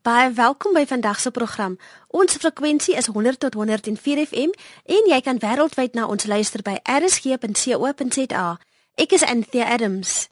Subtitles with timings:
[0.00, 1.74] Baie welkom by vandag se program.
[2.08, 6.78] Ons frekwensie is 100 tot 104 FM en jy kan wêreldwyd na ons luister by
[6.88, 8.46] rsg.co.za.
[8.96, 10.30] Ek is Anthea Adams.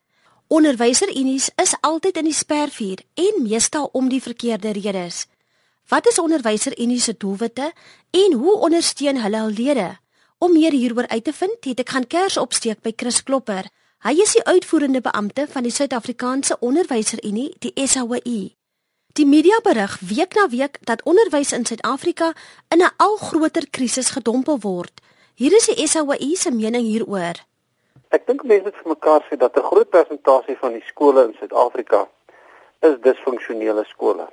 [0.49, 5.27] Onderwyserunies is altyd in die spervuur en meestal om die verkeerde redes.
[5.93, 7.73] Wat is onderwyserunies se doelwitte
[8.11, 9.91] en hoe ondersteun hulle hul lede?
[10.39, 13.69] Om meer hieroor uit te vind, het ek gaan kers opsteek by Chris Klopper.
[14.01, 18.58] Hy is die uitvoerende beampte van die Suid-Afrikaanse Onderwyserunie, die SAWU.
[19.19, 22.27] Die media berig week na week dat onderwys in Suid-Afrika
[22.75, 25.01] in 'n al groter krisis gedompel word.
[25.35, 27.37] Hier is die SAWU se mening hieroor.
[28.09, 31.35] Ek dink mense moet vir mekaar sê dat 'n groot persentasie van die skole in
[31.39, 32.09] Suid-Afrika
[32.81, 34.29] is disfunksionele skole.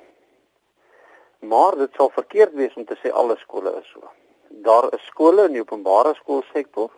[1.39, 4.09] Maar dit sal verkeerd wees om te sê alle skole is so.
[4.49, 6.91] Daar is skole in die openbare skoolsektor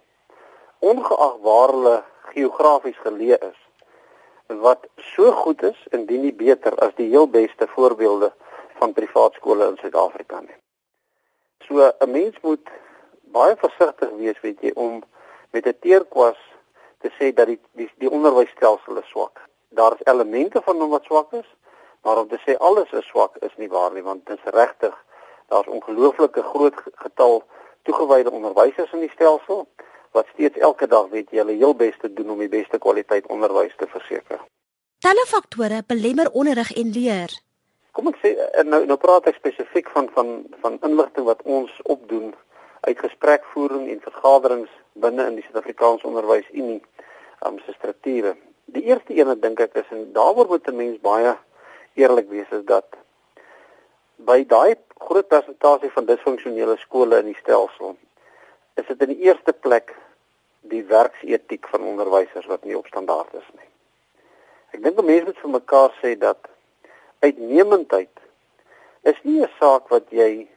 [0.80, 3.67] ongeag waar hulle geografies geleë is
[4.48, 8.32] wat so goed is indien nie beter as die heel beste voorbeelde
[8.80, 10.58] van privaat skole in Suid-Afrika nie.
[11.68, 12.70] So 'n mens moet
[13.22, 15.04] baie versigtig wees weet jy om
[15.52, 16.40] met 'n teerkwas
[17.00, 19.42] te sê dat die die, die onderwysstelsel is swak.
[19.70, 21.56] Daar is elemente van hom wat swak is,
[22.02, 24.96] maar om te sê alles is swak is nie waar nie want dit is regtig
[25.48, 27.44] daar's ongelooflike groot getal
[27.82, 29.68] toegewyde onderwysers in die stelsel
[30.18, 33.28] wat steeds elke dag weet jy hulle heel bes te doen om die beste kwaliteit
[33.34, 34.42] onderwys te verseker.
[35.06, 37.34] Talle faktore belemmer onderrig en leer.
[37.98, 41.74] Kom ek sê eh, nou nou praat ek spesifiek van van van inligting wat ons
[41.96, 42.34] opdoen
[42.88, 44.74] uit gesprekvoering en vergaderings
[45.06, 46.82] binne in die Suid-Afrikaanse Onderwysunie
[47.46, 48.36] um, se strukture.
[48.74, 51.36] Die eerste een wat dink ek is en daaroor moet 'n mens baie
[51.94, 52.98] eerlik wees is dat
[54.18, 54.76] by daai
[55.08, 57.96] groot persentasie van disfunksionele skole in die stelsel
[58.82, 59.94] is dit in die eerste plek
[60.70, 63.70] die werksetiek van onderwysers wat nie op standaard is nie.
[64.76, 66.50] Ek dink mense moet vir mekaar sê dat
[67.26, 68.24] uitnemendheid
[69.04, 70.48] is nie 'n saak wat jy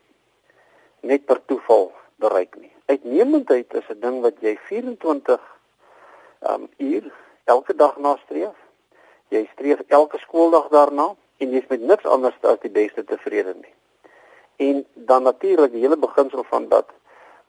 [1.01, 2.73] net per toeval bereik nie.
[2.87, 5.41] Uitnemendheid is 'n ding wat jy 24
[6.41, 7.13] um uur
[7.45, 8.57] elke dag nastreef.
[9.29, 13.75] Jy streef elke skooldag daarna en jy's met niks anders as die beste tevrede nie.
[14.57, 16.89] En dan natuurlik die hele beginsel van dat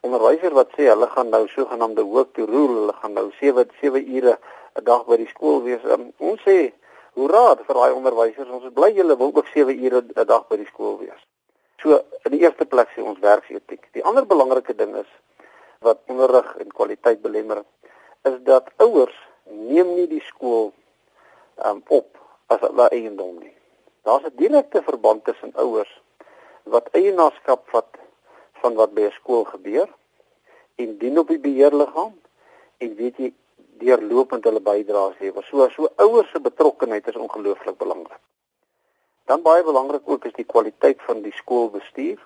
[0.01, 4.01] onderwyser wat sê hulle gaan nou sogenaamde work to rule, hulle gaan nou 7 7
[4.17, 4.37] ure
[4.79, 5.83] 'n dag by die skool wees.
[5.83, 6.73] Um, ons sê
[7.15, 8.49] hoera vir daai onderwysers.
[8.49, 11.21] Ons is bly julle wil ook 7 ure 'n dag by die skool wees.
[11.81, 13.87] So in die eerste plek sê ons werksetiek.
[13.93, 15.09] Die ander belangrike ding is
[15.79, 17.63] wat onderrig en kwaliteit belemmer
[18.23, 20.73] is dat ouers neem nie die skool
[21.65, 22.17] um, op
[22.47, 23.55] as hulle eiendom nie.
[24.05, 26.01] Daar's 'n direkte verband tussen ouers
[26.63, 28.00] wat eienaarskap vat
[28.63, 29.89] van wat by 'n skool gebeur
[30.75, 32.13] en dien op die beheerliggaam
[32.77, 33.33] en weet jy
[33.81, 35.43] deurlopend hulle bydraes lewer.
[35.49, 38.19] So so ouers se betrokkeheid is ongelooflik belangrik.
[39.25, 42.19] Dan baie belangrik ook is die kwaliteit van die skoolbestuur.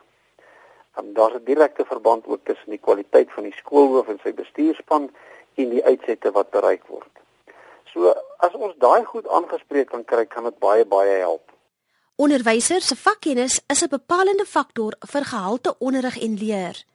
[0.99, 5.11] Um, Daar's 'n direkte verband ook tussen die kwaliteit van die skoolhoof en sy bestuurspan
[5.55, 7.11] en die uitsette wat bereik word.
[7.93, 11.51] So as ons daai goed aangespreek kan kry, kan dit baie baie help.
[12.17, 16.85] Onderwysers se vakkennis is 'n bepalende faktor vir gehalte onderrig en leer.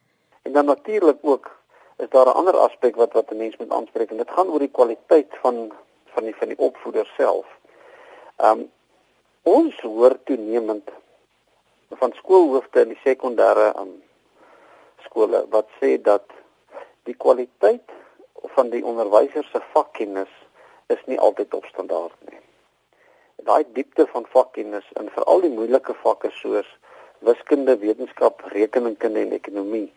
[0.43, 1.51] En dan natuurlik ook
[1.97, 4.59] is daar 'n ander aspek wat wat 'n mens moet aanspreek en dit gaan oor
[4.59, 5.73] die kwaliteit van
[6.05, 7.47] van die van die opvoeder self.
[8.37, 8.71] Um
[9.43, 10.91] ons hoor toenemend
[11.89, 14.03] van skoolhoofde in die sekondêre um
[15.05, 16.25] skole wat sê dat
[17.03, 17.89] die kwaliteit
[18.43, 20.33] van die onderwysers se vakkennis
[20.87, 22.41] is nie altyd op standaard nie
[23.45, 26.69] daai diepte van vakkennis in veral die moeilike vakke soos
[27.27, 29.89] wiskunde, wetenskap, rekenkunde en ekonomie.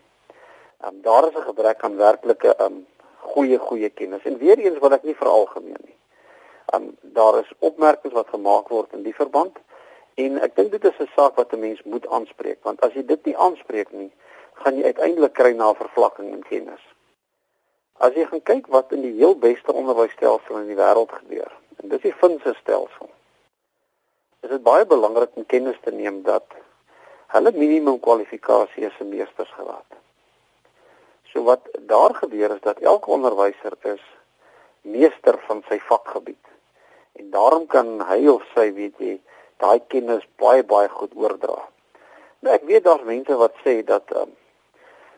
[0.84, 2.86] Um, daar is 'n gebrek aan werklike um
[3.18, 4.22] goeie goeie kennis.
[4.22, 5.96] En weer eens wil ek nie veralgemeen nie.
[6.74, 9.56] Um daar is opmerkings wat gemaak word in die verband
[10.14, 13.04] en ek dink dit is 'n saak wat 'n mens moet aanspreek want as jy
[13.06, 14.12] dit nie aanspreek nie,
[14.54, 16.82] gaan jy uiteindelik kry na vervlakking in kennis.
[17.98, 21.88] As jy gaan kyk wat in die heel beste onderwysstelsel in die wêreld gebeur, en
[21.88, 23.13] dis die Finse stelsel
[24.44, 26.44] is dit baie belangrik om kennis te neem dat
[27.32, 29.88] hulle minimum kwalifikasie is 'n meestersgraad.
[31.32, 31.62] So wat
[31.92, 34.04] daar gebeur is dat elke onderwyser is
[34.82, 36.44] meester van sy vakgebied.
[37.12, 39.20] En daarom kan hy of sy, weet jy,
[39.56, 41.68] daai kennis baie baie goed oordra.
[42.40, 44.36] Nou ek weet daar's mense wat sê dat um,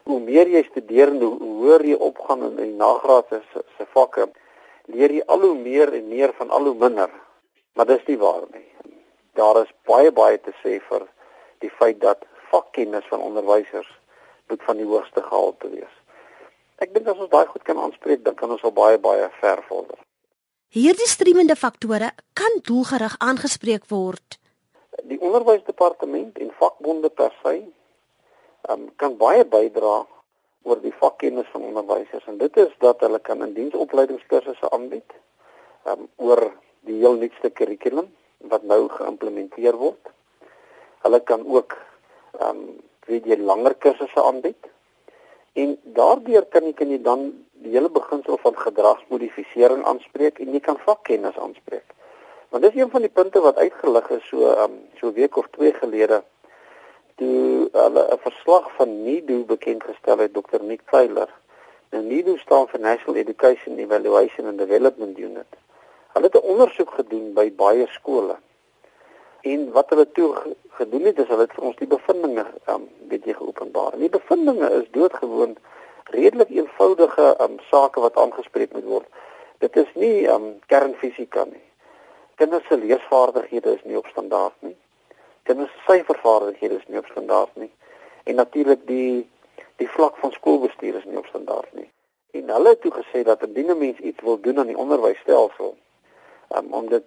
[0.05, 3.43] hoe meer jy studeer en hoe hoër jy opgaan in die nagraadse
[3.77, 4.29] se vakke,
[4.87, 7.11] leer jy al hoe meer en meer van al hoe minder.
[7.75, 8.76] Maar dis nie waar nie
[9.37, 11.07] daar is baie baie te sê vir
[11.65, 13.89] die feit dat vakkennis van onderwysers
[14.49, 15.95] moet van die hoogste gehalte wees.
[16.83, 19.63] Ek dink as ons daai goed kan aanspreek, dan kan ons al baie baie ver
[19.69, 19.99] vorder.
[20.77, 24.39] Hierdie streemende faktore kan doelgerig aangespreek word.
[25.09, 27.55] Die onderwysdepartement en vakbonde per se
[28.69, 30.03] um, kan baie bydra
[30.67, 35.17] oor die vakkennis van onderwysers en dit is dat hulle kan in diensopleidingskursusse aanbied
[35.87, 36.43] um, oor
[36.89, 40.13] die heel nuutste kurrikulum wat nou geïmplementeer word.
[41.05, 41.77] Hulle kan ook
[42.41, 44.67] ehm um, weet jy langer kursusse aanbied.
[45.55, 47.29] En daardeur kan jy kan jy dan
[47.65, 51.95] die hele beginsel van gedragsmodifisering aanspreek en jy kan vakkennis aanspreek.
[52.49, 55.47] Want dis een van die punte wat uitgelig is so ehm um, so week of
[55.57, 56.23] twee gelede
[57.17, 61.31] toe hulle 'n verslag van NIDO bekend gestel het Dr Nick Taylor.
[61.91, 65.47] Nou NIDO staan vir National Education Evaluation and Development Unit.
[66.17, 68.37] Hulle het 'n ondersoek gedoen by baie skole.
[69.41, 73.25] En wat hulle toe gedoen het is hulle het vir ons die bevindinge um weet
[73.25, 73.93] jy geopenbaar.
[73.93, 75.57] En die bevindinge is doodgewoon
[76.05, 79.07] redelik eenvoudige um sake wat aangespreek moet word.
[79.59, 81.65] Dit is nie um kernfisika nie.
[82.35, 84.77] Kinders se leesvaardighede is nie op standaard nie
[85.47, 87.71] kinders se syfervaardighede is nie op standaard nie.
[88.25, 89.29] En natuurlik die
[89.77, 91.91] die vlak van skoolbestuur is nie op standaard nie.
[92.37, 95.77] En hulle het toe gesê dat indien 'n mens iets wil doen aan die onderwysstelsel,
[96.55, 97.05] um, om dit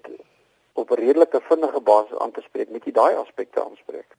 [0.73, 4.15] op 'n redelike vinnige basis aan te spreek, moet jy daai aspekte aanspreek.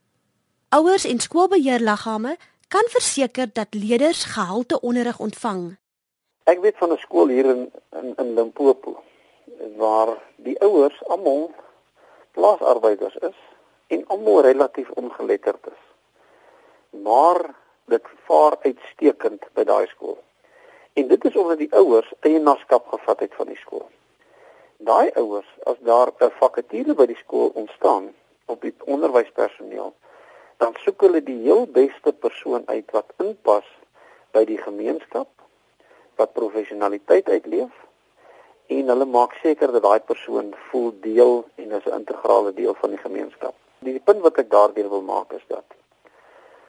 [0.68, 2.36] Ouers en skoolbeheerliggame
[2.68, 5.76] kan verseker dat leerders gehalte onderrig ontvang.
[6.44, 9.02] Ek weet van 'n skool hier in in, in Limpopo
[9.76, 11.50] waar die ouers almal
[12.30, 13.38] plaasarbeiders is
[13.86, 15.82] en almal relatief ongeletterd is.
[17.02, 20.18] Maar dit vaar uitstekend by daai skool.
[20.92, 23.88] En dit is omdat die ouers eienaarskap gevat het van die skool.
[24.80, 28.14] Daai ouers, as daar 'n vakature by die skool ontstaan
[28.46, 29.92] op die onderwyspersoneel,
[30.56, 33.68] dan soek hulle die heel beste persoon uit wat inpas
[34.32, 35.28] by die gemeenskap,
[36.16, 37.72] wat professionaliteit uitleef
[38.66, 42.90] en hulle maak seker dat daai persoon voel deel en is 'n integrale deel van
[42.90, 43.54] die gemeenskap.
[43.78, 45.64] Die punt wat ek daardeur wil maak is dat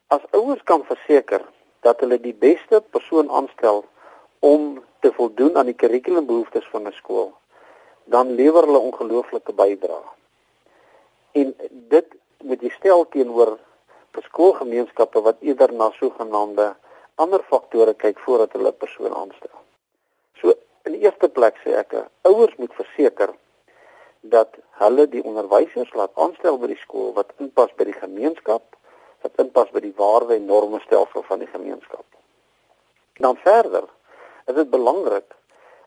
[0.08, 1.42] as ouers kan verseker
[1.80, 3.86] dat hulle die beste persoon aanstel
[4.40, 7.32] om te voldoen aan die kurrikulumbehoeftes van 'n skool,
[8.04, 10.08] dan lewer hulle ongelooflike bydrae.
[11.32, 12.08] En dit
[12.44, 13.58] moet jy stel teenoor
[14.32, 16.72] skoolgemeenskappe wat eerder na sogenaamde
[17.16, 19.58] ander faktore kyk voordat hulle 'n persoon aanstel.
[20.40, 20.54] So
[20.86, 23.34] in die eerste plek sê ek, ouers moet verseker
[24.22, 28.64] dat hulle die onderwysers laat aanstel by die skool wat inpas by die gemeenskap,
[29.22, 32.06] wat inpas by die waarde en norme stelsel van die gemeenskap.
[33.14, 33.86] Dan verder
[34.46, 35.36] is dit belangrik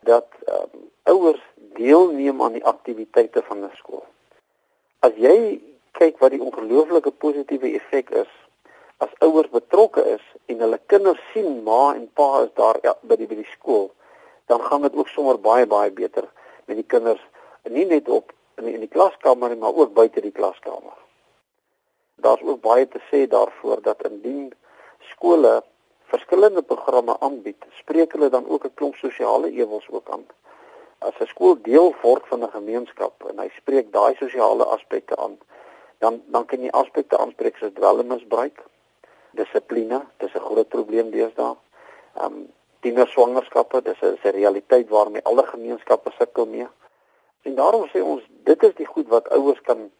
[0.07, 1.41] dat um, ouers
[1.77, 4.05] deelneem aan die aktiwiteite van 'n skool.
[4.99, 5.61] As jy
[5.91, 8.31] kyk wat die ongelooflike positiewe effek is
[8.97, 13.17] as ouers betrokke is en hulle kinders sien ma en pa is daar ja, by
[13.19, 13.89] die by die skool,
[14.51, 16.27] dan gaan dit ook sommer baie baie beter
[16.65, 17.21] met die kinders
[17.69, 20.95] nie net op in die, in die klaskamer nie, maar ook buite die klaskamer.
[22.23, 24.53] Daar's ook baie te sê daarvoor dat indien
[25.11, 25.59] skole
[26.11, 30.25] verskillende programme aanbied, spreek hulle dan ook 'n klomp sosiale ewels ook aan.
[30.99, 35.37] As 'n skool deel word van 'n gemeenskap en hy spreek daai sosiale aspekte aan,
[35.97, 38.63] dan dan kan jy aspekte aanspreek soos dwelmmisbruik,
[39.31, 41.55] dissipline, dis 'n groot probleem deesdae.
[42.15, 46.67] Ehm um, tienerswangerskappe, dis 'n realiteit waarmee alle gemeenskappe sukkel mee.
[47.41, 49.91] En daarom sê ons dit is die goed wat ouers kan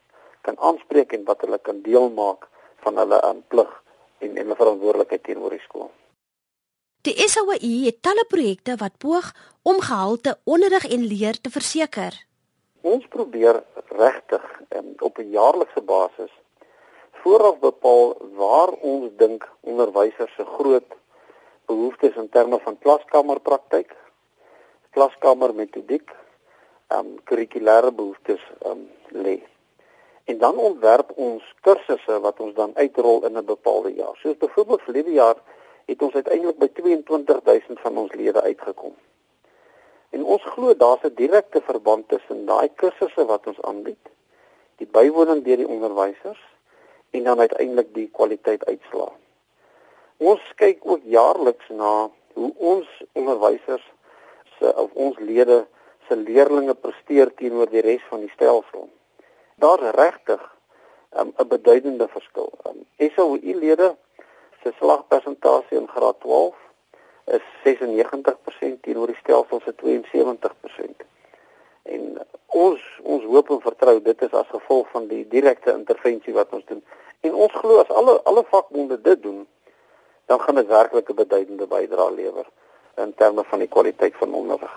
[0.42, 3.84] kan aanspreek en wat hulle kan deel maak van hulle aan plig
[4.26, 5.92] en en hulle verantwoordelikheid teenoor die skool.
[7.06, 9.28] Die SOE het talle projekte wat poog
[9.62, 12.18] om gehalte onderrig en leer te verseker.
[12.82, 13.62] Ons probeer
[13.98, 14.46] regtig
[14.78, 16.34] um, op 'n jaarlikse basis
[17.22, 20.90] vooraf bepaal waar ons dink onderwysers se groot
[21.66, 23.96] behoeftes in terme van klaskamerpraktyk,
[24.94, 26.12] klaskamermetodiek
[26.94, 29.40] um kurrikulêre behoeftes um lê.
[30.26, 34.16] En dan ontwerp ons kursusse wat ons dan uitrol in 'n bepaalde jaar.
[34.16, 35.38] Soos byvoorbeeld verlede jaar
[35.86, 38.96] het ons uiteindelik by 22000 van ons lede uitgekom.
[40.10, 44.06] En ons glo daar's 'n direkte verband tussen daai kursusse wat ons aanbied,
[44.76, 46.42] die bywoning deur die onderwysers
[47.10, 49.12] en dan uiteindelik die kwaliteit uitslaa.
[50.18, 53.94] Ons kyk ook jaarliks na hoe ons onderwysers
[54.60, 55.66] se of ons lede
[56.08, 58.90] se leerdlinge presteer teenoor die res van die stelsel.
[59.56, 60.42] Daar's regtig
[61.20, 62.52] um, 'n beduidende verskil.
[62.68, 63.96] Um, SOE-lede
[64.64, 66.56] se slagpersentasie in graad 12
[67.26, 71.06] is 96% teenoor die stelsel se 72%.
[71.84, 76.54] En ons ons hoop en vertrou dit is as gevolg van die direkte intervensie wat
[76.54, 76.84] ons doen.
[77.20, 79.48] En ons glo as alle alle vakbonde dit doen,
[80.26, 82.48] dan gaan dit werklik 'n beduidende bydrae lewer
[82.96, 84.76] in terme van die kwaliteit van onderrig.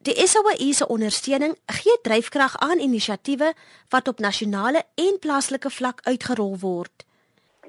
[0.00, 3.50] Die SAWI se ondersteuning gee dryfkrag aan inisiatiewe
[3.92, 7.04] wat op nasionale en plaaslike vlak uitgerol word.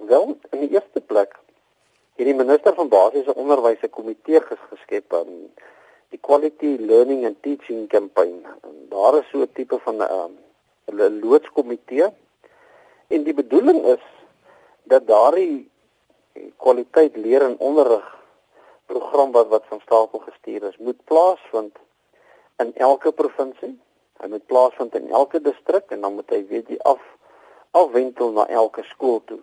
[0.08, 1.36] Wel, in die eerste plek
[2.16, 5.52] het die minister van basiese onderwys 'n komitee geskep aan
[6.16, 8.48] die Quality Learning and Teaching Campaign.
[8.96, 12.08] Daar is so 'n tipe van 'n um, loodskomitee
[13.08, 14.04] en die bedoeling is
[14.84, 15.70] dat daardie
[16.58, 18.18] kwaliteit leer en onderrig
[18.86, 21.76] program wat wat van stapel gestuur is, moet plaasvind
[22.62, 23.74] in elke provinsie.
[24.22, 27.02] Hy moet plaasvind in elke distrik en dan moet hy weet jy af
[27.72, 29.40] afwentel na elke skool toe.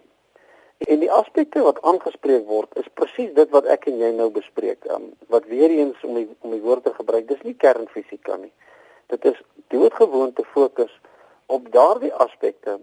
[0.78, 4.84] En die aspekte wat aangespreek word is presies dit wat ek en jy nou bespreek.
[4.94, 8.52] Um, wat weer eens om die, om die woord te gebruik, dis nie kernfisika nie.
[9.10, 9.40] Dit is
[9.74, 10.92] doodgewoon te fokus
[11.46, 12.78] op daardie aspekte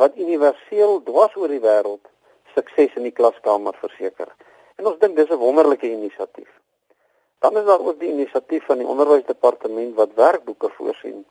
[0.00, 2.08] wat universeel dwars oor die wêreld
[2.54, 4.30] sukses in die klaskamer verseker.
[4.78, 6.50] En ons dink dis 'n wonderlike inisiatief.
[7.44, 11.26] Dan is daar ook die inisiatief van die onderwysdepartement wat werkboeke voorsien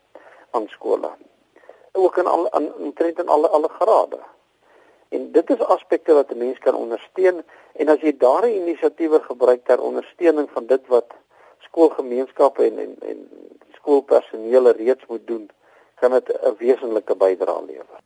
[0.51, 1.09] aan skole.
[1.91, 4.19] Ook in al in omtrent in alle alle grade.
[5.09, 7.43] En dit is aspekte wat 'n mens kan ondersteun
[7.73, 11.09] en as jy daardie inisiatiewe gebruik ter ondersteuning van dit wat
[11.59, 13.19] skoolgemeenskappe en en, en
[13.71, 15.49] skoolpersoneel reeds moet doen,
[15.95, 17.99] kan dit 'n wesenlike bydrae lewer.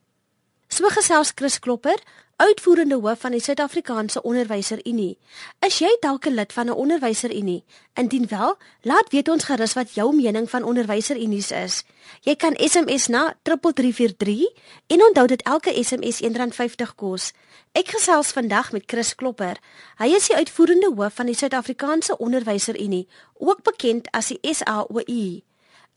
[0.67, 1.99] So gesels Chris Klopper,
[2.37, 5.17] uitvoerende hoof van die Suid-Afrikaanse Onderwyserunie.
[5.65, 7.63] Is jy dalk 'n lid van 'n onderwyserunie?
[7.93, 11.83] Indien wel, laat weet ons gerus wat jou mening van onderwyserunies is.
[12.21, 14.53] Jy kan SMS na 3343
[14.87, 17.33] en onthou dat elke SMS R1.50 kos.
[17.71, 19.57] Ek gesels vandag met Chris Klopper.
[19.97, 25.43] Hy is die uitvoerende hoof van die Suid-Afrikaanse Onderwyserunie, ook bekend as die SAOI.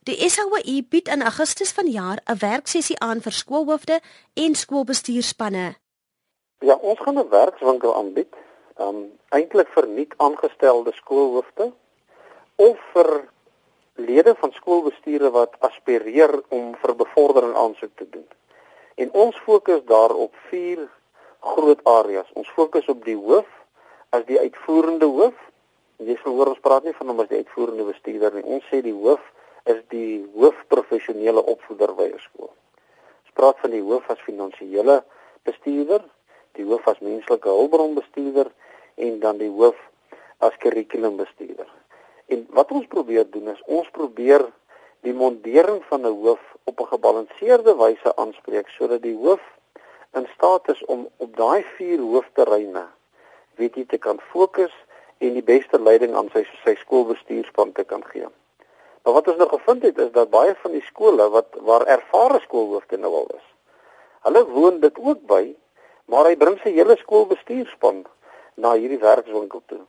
[0.03, 4.01] Die SAOI bied in Augustus vanjaar 'n werksessie aan vir skoolhoofde
[4.35, 5.80] en skoolbestuurspanne.
[6.61, 8.35] Ja, ons gaan 'n werkswinkel aanbied.
[8.77, 11.73] Um eintlik vir nuut aangestelde skoolhoofde
[12.57, 13.29] of vir
[13.95, 18.29] lede van skoolbestuure wat aspireer om vir bevordering aansoek te doen.
[18.95, 20.89] En ons fokus daarop vier
[21.41, 22.29] groot areas.
[22.33, 23.49] Ons fokus op die hoof
[24.11, 25.35] as die uitvoerende hoof.
[25.97, 28.45] Jy sal hoor ons praat nie van hom as die uitvoerende bestuurder nie.
[28.45, 29.33] Ons sê die hoof
[29.65, 32.53] is die hoofprofessionele opvoeder by 'n skool.
[33.25, 35.03] Ons praat van die hoof as finansiële
[35.43, 36.05] bestuurder,
[36.59, 38.51] die hoof as menslike hulpbronbestuurder
[38.95, 39.79] en dan die hoof
[40.39, 41.69] as kurrikulumbestuurder.
[42.27, 44.47] En wat ons probeer doen is ons probeer
[45.07, 49.43] die mondering van 'n hoof op 'n gebalanseerde wyse aanspreek sodat die hoof
[50.13, 52.87] in staat is om op daai vier hoofterreine
[53.55, 54.73] weet jy te kan fokus
[55.19, 58.29] en die beste leiding aan sy sy skoolbestuurspan te kan gee.
[59.03, 62.41] Maar wat ons nou gevind het is dat baie van die skole wat waar ervare
[62.41, 63.47] skoolhoofde nou al is.
[64.21, 65.55] Hulle woon dit ook by
[66.11, 68.03] maar hy bring sy hele skoolbestuurspan
[68.59, 69.85] na hierdie werkswinkel toe.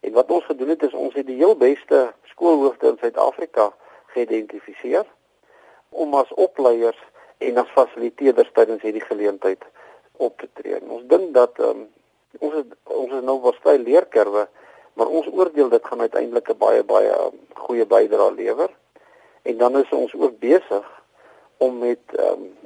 [0.00, 3.68] En wat ons gedoen het is ons het die heel beste skoolhoofde in Suid-Afrika
[4.14, 5.04] geïdentifiseer
[5.90, 6.98] om as opleiers
[7.44, 9.64] en as fasiliteerders tydens hierdie geleentheid
[10.16, 10.78] op te tree.
[10.80, 11.84] En ons dink dat um,
[12.38, 14.46] ons het, ons is nou waarskei leerkurwe,
[14.98, 18.70] maar ons oordeel dit gaan uiteindelik 'n baie baie um, goeie bydrae lewer.
[19.42, 20.86] En dan is ons ook besig
[21.56, 22.56] om met um,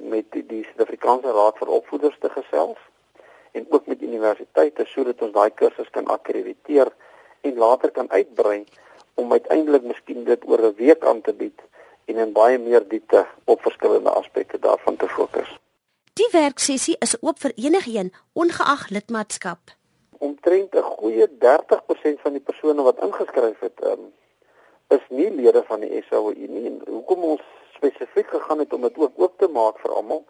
[0.00, 2.78] met die, Suid-Afrikaanse Raad vir Opvoeders te gesels
[3.52, 6.92] en ook met universiteite sodat ons daai kursus kan akkrediteer
[7.40, 8.64] en later kan uitbrei
[9.14, 11.60] om uiteindelik miskien dit oor 'n week aan te bied
[12.04, 15.58] en in baie meer diepte op verskillende aspekte daarvan te fokus.
[16.12, 19.58] Die werksessie is oop vir enigiemand ongeag lidmaatskap.
[20.18, 24.12] Omtrent 'n goeie 30% van die persone wat ingeskryf het, um,
[24.88, 26.66] is nie lede van die SAOU nie.
[26.66, 27.42] En hoekom ons
[27.80, 30.24] spesifiek gegaan het om dit ook oop te maak vir almal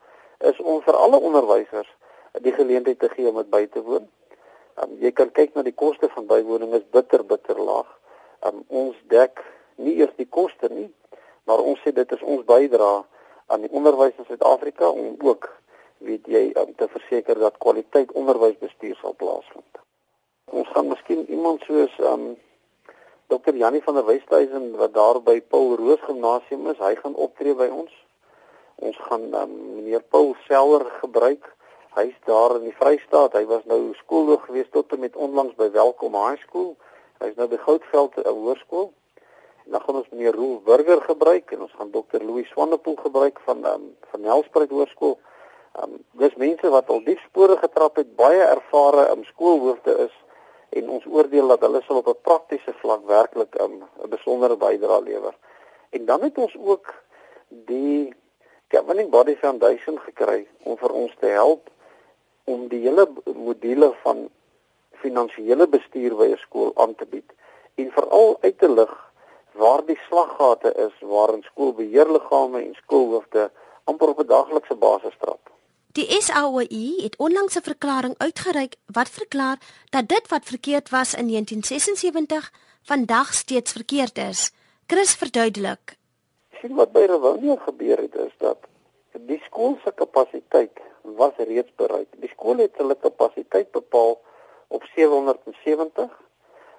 [0.50, 1.90] is om vir alle onderwysers
[2.46, 4.06] die geleentheid te gee om dit by te woon.
[4.80, 7.88] Um, jy kan kyk na die koste van bywoning is bitter bitter laag.
[8.46, 9.42] Um, ons dek
[9.82, 10.88] nie eers die koste nie,
[11.48, 13.00] maar ons sê dit is ons bydrae
[13.50, 15.50] aan die onderwys in Suid-Afrika om ook
[16.06, 19.82] weet jy om te verseker dat kwaliteit onderwysbestuur sal plaasvind.
[20.54, 22.30] Ons gaan miskien iemand soos um
[23.30, 23.54] Dr.
[23.54, 27.68] Janie van der Westhuizen wat daar by Paul Roos Gimnasium is, hy gaan optree by
[27.70, 27.92] ons.
[28.82, 31.46] Ons gaan um, meneer Paul Seller gebruik.
[31.94, 33.36] Hy's daar in die Vrystaat.
[33.38, 36.72] Hy was nou skoolhoof gewees tot en met onlangs by Welkom High School.
[37.22, 38.90] Hy's nou by Goudveld 'n hoërskool.
[39.64, 42.18] En dan gaan ons meneer Rolf Burger gebruik en ons gaan Dr.
[42.26, 45.18] Louis Swanepoel gebruik van um, van Nelspruit Hoërskool.
[45.78, 50.19] Um, dis mense wat al diep spore getrap het, baie ervare um, skoolhoofde is
[50.70, 55.02] en ons oordeel dat hulle sal op 'n praktiese vlak werklik 'n um, besondere bydrae
[55.02, 55.34] lewer.
[55.90, 56.94] En dan het ons ook
[57.48, 58.14] die
[58.68, 61.70] Governing Body Foundation gekry om vir ons te help
[62.44, 64.28] om die hele module van
[65.02, 67.32] finansiële bestuur by 'n skool aan te bied
[67.74, 69.10] en veral uit te lig
[69.52, 73.50] waar die slaggate is waarin skoolbeheerliggame en skoolhoofde
[73.84, 75.49] amper op 'n daaglikse basis trap.
[75.92, 81.26] Die SAOI het onlangs 'n verklaring uitgereik wat verklaar dat dit wat verkeerd was in
[81.26, 84.52] 1976 vandag steeds verkeerd is.
[84.86, 85.96] Chris verduidelik.
[86.60, 88.58] Sien wat by Rewonia gebeur het is dat
[89.12, 92.08] die skool se kapasiteit was reeds bereik.
[92.16, 94.20] Die skool het hulle kapasiteit bepaal
[94.68, 96.20] op 770.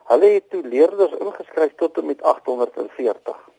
[0.03, 3.50] Hulle het toe leerders ingeskryf tot en met 840.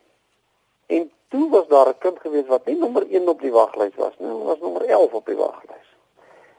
[0.97, 4.15] En toe was daar 'n kind gewees wat nie nommer 1 op die waglys was
[4.19, 5.89] nie, was nommer 11 op die waglys.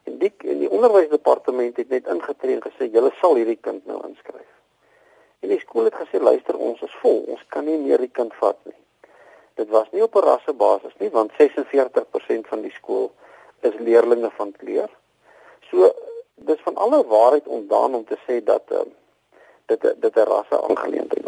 [0.04, 4.00] En die in die onderwysdepartement het net ingetree en gesê julle sal hierdie kind nou
[4.08, 4.52] inskryf.
[5.40, 8.34] En die skool het gesê luister ons is vol, ons kan nie meer die kind
[8.34, 8.80] vat nie.
[9.54, 13.12] Dit was nie op 'n rassebasis nie want 46% van die skool
[13.60, 14.90] is leerdlinge van kleur.
[15.70, 15.94] So
[16.36, 18.80] dis van alle waarheid ontdaan om te sê dat uh,
[19.66, 21.23] dit dit 'n rasse aangeleentheid.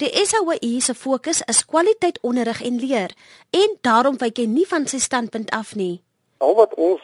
[0.00, 3.12] Die SAWI se fokus is kwaliteit onderrig en leer
[3.52, 5.98] en daarom wyk hy nie van sy standpunt af nie.
[6.40, 7.02] Al wat ons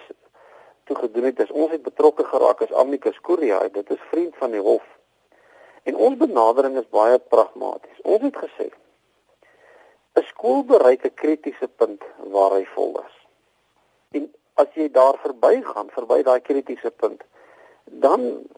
[0.88, 4.56] toe gedoen het is ons het betrokke geraak as Amicus Korea, dit is vriend van
[4.56, 4.86] die hof.
[5.84, 7.98] En ons benadering is baie pragmaties.
[8.14, 8.70] Ons het gesê
[10.16, 12.00] 'n skool bereik 'n kritiese punt
[12.32, 13.16] waar hy vol is.
[14.16, 17.20] En as jy daar verbygaan, verby daai kritiese punt,
[17.84, 18.48] dan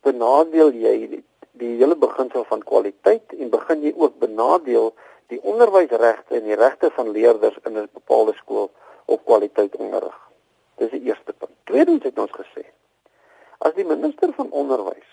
[0.00, 1.22] benadeel jy
[1.62, 4.92] die hele beginsel van kwaliteit en begin jy ook benadeel
[5.32, 8.70] die onderwysregte en die regte van leerders in 'n bepaalde skool
[9.06, 10.18] op kwaliteit onderrig.
[10.76, 11.54] Dis die eerste punt.
[11.64, 12.64] Tweedens het ons gesê
[13.58, 15.10] as die minister van onderwys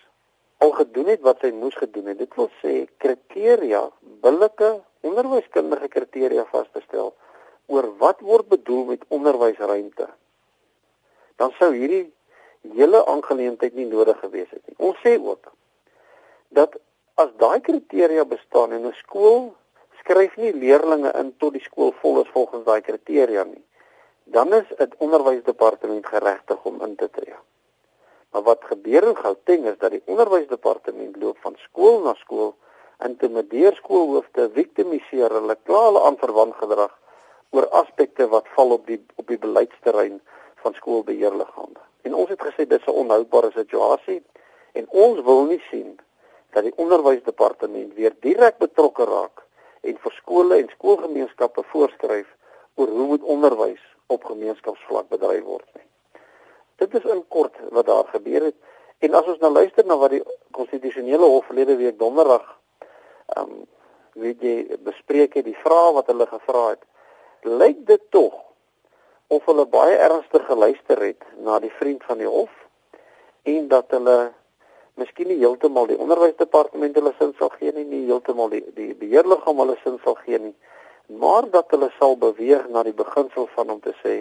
[0.60, 6.46] al gedoen het wat sy moes gedoen het, dit wil sê kriteria, billike onderwyskundige kriteria
[6.52, 7.14] vas te stel
[7.68, 10.08] oor wat word bedoel met onderwysruimte.
[11.36, 12.10] Dan sou hierdie
[12.76, 14.76] hele aangeleentheid nie nodig gewees het nie.
[14.90, 15.52] Ons sê ook
[16.50, 16.78] dat
[17.16, 19.56] as daai kriteria bestaan en 'n skool
[20.00, 23.64] skryf nie leerders in tot die skool vol is volgens daai kriteria nie,
[24.24, 27.36] dan is dit onderwysdepartement geregtig om in te tree.
[28.32, 32.56] Maar wat gebeur in Gauteng is dat die onderwysdepartement loop van skool na skool
[33.04, 36.92] intimideer skoolhoofde, victimiseer hulle, kla hulle aan verwant gedrag
[37.56, 40.20] oor aspekte wat val op die op die beleidsterrein
[40.64, 41.80] van skoolbeheerliggame.
[42.02, 44.24] En ons het gesê dit is 'n onhoudbare situasie
[44.74, 46.00] en ons wil nie sien
[46.56, 49.44] dat die onderwysdepartement weer direk betrokke raak
[49.82, 52.28] en vir skole en skoolgemeenskappe voorskryf
[52.76, 55.86] oor hoe moet onderwys op gemeenskapsvlak bedryf word nie.
[56.82, 58.56] Dit is in kort wat daar gebeur het
[59.00, 60.24] en as ons nou luister na wat die
[60.56, 62.46] konstitusionele hof verlede week donderdag
[63.36, 63.68] ehm um,
[64.20, 66.82] weet jy bespreek het die vrae wat hulle gevra het
[67.62, 68.34] lyk dit tog
[69.30, 72.52] of hulle baie ernstig geluister het na die vriend van die hof
[73.44, 74.18] en dat hulle
[75.02, 79.64] miskien nie heeltemal die onderwysdepartement hulle sin sal gee nie, nie heeltemal die die beheerliggaam
[79.64, 80.56] hulle sin sal gee nie,
[81.24, 84.20] maar dat hulle sal beweeg na die beginsel van om te sê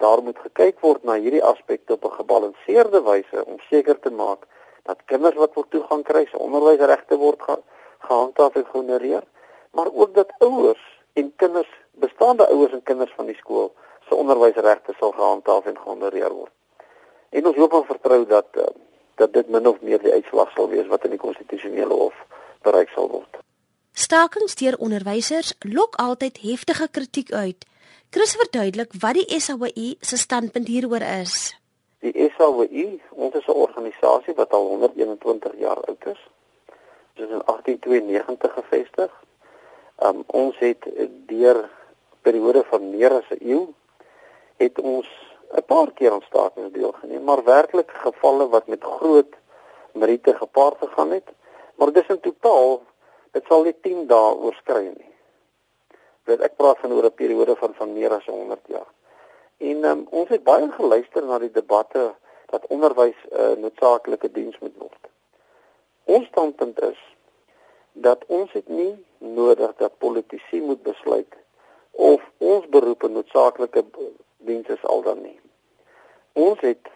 [0.00, 4.46] daar moet gekyk word na hierdie aspekte op 'n gebalanseerde wyse om seker te maak
[4.88, 7.56] dat kinders wat wil toegang kry se onderwysregte word ge
[7.98, 9.24] gehandhaaf en gehonoreer,
[9.70, 13.72] maar ook dat ouers en kinders, bestaande ouers en kinders van die skool
[14.08, 16.52] se onderwysregte sal gehandhaaf en gehonoreer word.
[17.28, 18.64] En ons hoop en vertrou dat uh,
[19.20, 22.16] dat dit min of meer die uitslag sal wees wat in die konstitusionele hof
[22.64, 23.40] bereik sal word.
[23.92, 27.66] Stakings deur onderwysers lok altyd heftige kritiek uit.
[28.10, 31.52] Chris verduidelik wat die SAWI se standpunt hieroor is.
[32.00, 36.22] Die SAWI, ons is 'n organisasie wat al 121 jaar oud is.
[37.14, 39.10] Dit is in 1892 gevestig.
[40.02, 40.88] Um, ons het
[41.26, 41.68] deur
[42.22, 43.74] periode van meer as 'n eeu
[44.56, 45.08] het ons
[45.50, 49.34] 'n paar keer aan stakings deelgeneem, maar werklik gevalle wat met groot
[49.92, 51.28] meriete gepaard gegaan het.
[51.74, 52.82] Maar dis in totaal,
[53.30, 55.10] dit sal nie 10 dae oorskry nie.
[56.24, 58.90] Dit ek praat van oor 'n periode van van meer as 100 jaar.
[59.58, 62.14] En um, ons het baie geluister na die debatte
[62.46, 65.02] dat onderwys 'n uh, noodsaaklike diens moet word.
[66.04, 67.00] Ons standpunt is
[67.92, 71.34] dat ons dit nie nodig dat politici moet besluit
[71.90, 73.84] of ons beroep 'n noodsaaklike
[74.46, 75.40] diens is al dan nie.
[76.32, 76.88] Ons het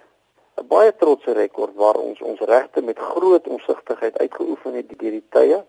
[0.56, 5.28] 'n baie trotse rekord waar ons ons regte met groot omsigtigheid uitgeoefen het deur die
[5.28, 5.64] tye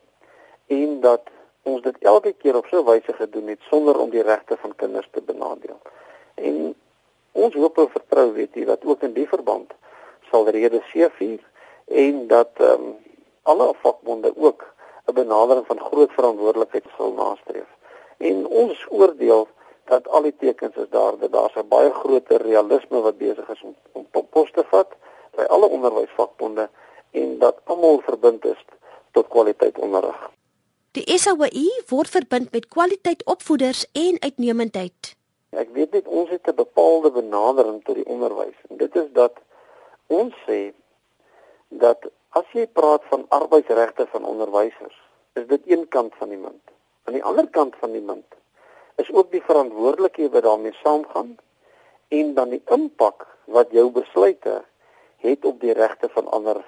[0.67, 1.29] en dat
[1.63, 4.75] ons dit elke keer op so 'n wyse gedoen het sonder om die regte van
[4.75, 5.79] kinders te benadeel.
[6.35, 6.75] En
[7.31, 9.73] ons hoop en vertrou weet jy dat ook in die verband
[10.29, 11.41] sal rede C4
[11.85, 12.95] en dat ehm um,
[13.41, 14.73] alle vakbonde ook
[15.05, 17.69] 'n benadering van groot verantwoordelikheid sal nastreef.
[18.17, 19.47] En ons oordeel
[19.85, 23.61] dat al die tekens is daar dat daar 'n baie groter realisme wat besig is
[23.61, 24.89] om om pos te vat
[25.35, 26.69] by alle onderwysvakbonde
[27.11, 28.65] en dat almal verbind is
[29.11, 30.31] tot kwaliteit onderrig.
[30.91, 35.15] Die SAWI word verbind met kwaliteit opvoeders en uitnemendheid.
[35.49, 39.33] Ek weet net ons het 'n bepaalde benadering tot die onderwys en dit is dat
[40.07, 40.73] ons sê
[41.67, 44.97] dat as jy praat van arbeidsregte van onderwysers,
[45.33, 46.65] is dit een kant van die munt.
[47.03, 48.35] Aan die ander kant van die munt
[48.95, 51.37] is ook die verantwoordelikhede wat daarmee saamgaan
[52.07, 54.63] en dan die impak wat jou besluite
[55.17, 56.63] het op die regte van ander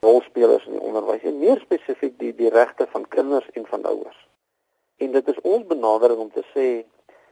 [0.00, 4.18] rolspelers in die onderwys en meer spesifiek die die regte van kinders en van ouers.
[4.98, 6.68] En dit is ons benadering om te sê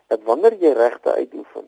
[0.07, 1.67] dat wanneer jy regte uitoefen,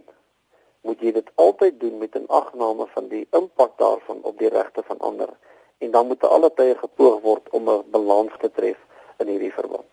[0.86, 4.82] moet jy dit altyd doen met 'n agname van die impak daarvan op die regte
[4.82, 5.30] van ander
[5.78, 8.78] en dan moet alle tye gepoog word om 'n balans te tref
[9.18, 9.90] in hierdie verband.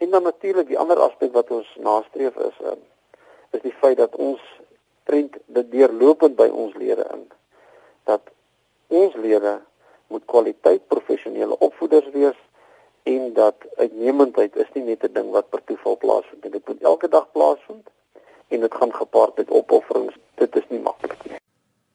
[0.00, 2.78] En dan natuurlik die ander aspek wat ons nastreef is um,
[3.50, 4.40] is die feit dat ons
[5.04, 7.26] trend dit deurlopend by ons lede in.
[8.08, 8.30] Dat
[8.88, 9.58] ons lede
[10.08, 12.38] moet kwaliteit professionele opvoeders wees
[13.02, 17.08] en dat uitnemendheid is nie net 'n ding wat per toeval plaasvind dit moet elke
[17.08, 17.92] dag plaasvind
[18.48, 20.16] en dit gaan gepaard met opofferings.
[20.34, 21.38] Dit is nie maklik nie.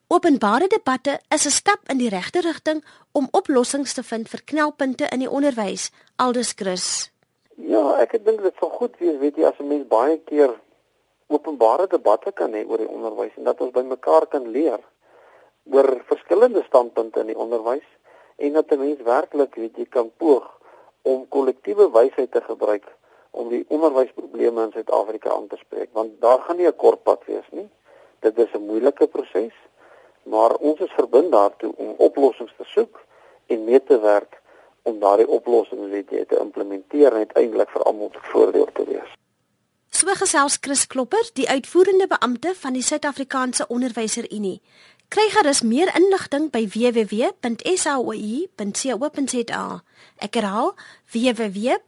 [0.08, 5.08] Openbare debatte is 'n stap in die regte rigting om oplossings te vind vir knelpunte
[5.10, 5.92] in die onderwys.
[6.16, 7.15] Aldus Chris
[7.56, 10.52] Ja ek dink dit sal goed wees weet jy as 'n mens baie keer
[11.28, 14.80] openbare debatte kan hê oor die onderwys en dat ons by mekaar kan leer
[15.72, 17.88] oor verskillende standpunte in die onderwys
[18.38, 20.46] en dat 'n mens werklik weet jy kan poog
[21.02, 22.86] om kollektiewe wysheid te gebruik
[23.32, 27.26] om die onderwysprobleme in Suid-Afrika aan te spreek want daar gaan nie 'n kort pad
[27.26, 27.70] wees nie.
[28.20, 29.56] Dit is 'n moeilike proses
[30.24, 33.00] maar ons is verbind daartoe om oplossings te soek
[33.48, 34.42] en mee te werk
[34.90, 39.14] om daardie oplossings weet jy te implementeer en uiteindelik vir almal te voordeel te wees
[39.96, 44.62] So gesels Chris Klopper, die uitvoerende beampte van die Suid-Afrikaanse Onderwyserunie.
[45.08, 47.44] Kry gerus meer inligting by www.saoi.co.za.
[50.28, 50.76] Ek herhaal
[51.16, 51.80] www.saoi.co.za.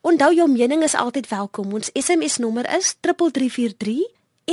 [0.00, 1.72] Onthou jou mening is altyd welkom.
[1.76, 4.00] Ons SMS nommer is 3343